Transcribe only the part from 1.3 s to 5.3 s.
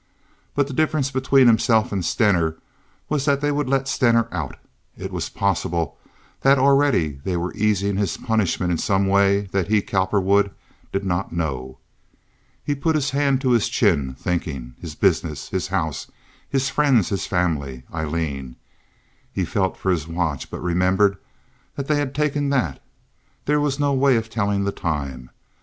himself and Stener was that they would let Stener out. It was